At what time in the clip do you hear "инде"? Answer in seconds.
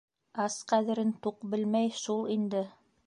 2.39-2.65